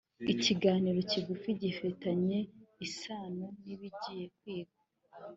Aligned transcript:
ikiganiro 0.33 0.99
kigufi 1.11 1.49
gifitanye 1.61 2.39
isano 2.85 3.45
n’ibigiye 3.63 4.25
kwigwa 4.37 4.79